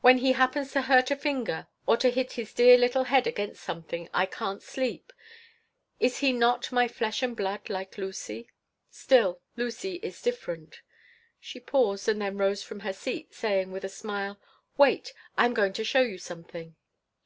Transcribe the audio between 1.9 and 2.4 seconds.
to hit